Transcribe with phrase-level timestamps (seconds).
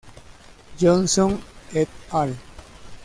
[0.79, 1.39] Johnson
[1.75, 2.33] et al.